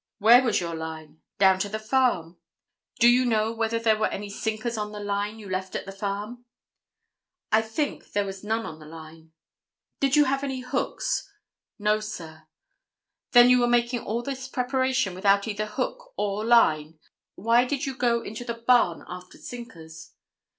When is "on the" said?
4.75-4.99, 8.65-8.87